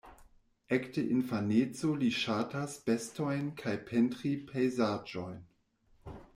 [0.77, 5.41] Ekde infaneco li ŝatas bestojn kaj pentri pejzaĝojn.